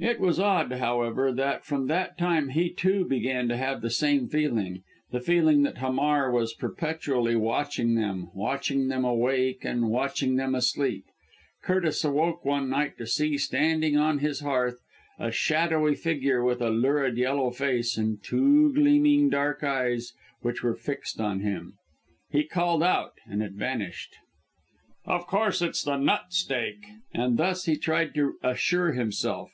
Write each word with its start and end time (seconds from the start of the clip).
It 0.00 0.18
was 0.18 0.40
odd, 0.40 0.72
however, 0.72 1.30
that 1.30 1.62
from 1.66 1.86
that 1.88 2.16
time 2.16 2.48
he, 2.48 2.70
too, 2.70 3.04
began 3.04 3.48
to 3.50 3.56
have 3.56 3.82
the 3.82 3.90
same 3.90 4.28
feeling 4.28 4.82
the 5.12 5.20
feeling 5.20 5.62
that 5.62 5.76
Hamar 5.78 6.32
was 6.32 6.54
perpetually 6.54 7.36
watching 7.36 7.94
them 7.96 8.30
watching 8.34 8.88
them 8.88 9.04
awake 9.04 9.62
and 9.62 9.90
watching 9.90 10.36
them 10.36 10.54
asleep! 10.56 11.04
Curtis 11.62 12.02
awoke 12.02 12.46
one 12.46 12.70
night 12.70 12.96
to 12.96 13.06
see, 13.06 13.36
standing 13.36 13.96
on 13.96 14.18
his 14.18 14.40
hearth, 14.40 14.80
a 15.18 15.30
shadowy 15.30 15.94
figure 15.94 16.42
with 16.42 16.62
a 16.62 16.70
lurid 16.70 17.18
yellow 17.18 17.50
face 17.50 17.98
and 17.98 18.22
two 18.24 18.72
gleaming 18.72 19.28
dark 19.28 19.62
eyes, 19.62 20.14
which 20.40 20.62
were 20.62 20.74
fixed 20.74 21.20
on 21.20 21.40
him. 21.40 21.74
He 22.30 22.42
called 22.44 22.82
out, 22.82 23.12
and 23.26 23.42
it 23.42 23.52
vanished! 23.52 24.16
"Of 25.04 25.26
course 25.26 25.60
it's 25.60 25.84
the 25.84 25.98
nut 25.98 26.32
steak!" 26.32 26.86
And 27.14 27.36
thus 27.36 27.66
he 27.66 27.76
tried 27.76 28.14
to 28.14 28.36
assure 28.42 28.92
himself. 28.92 29.52